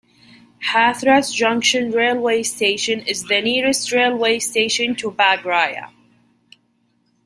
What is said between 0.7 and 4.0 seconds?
Hathras Junction Railway Station is the nearest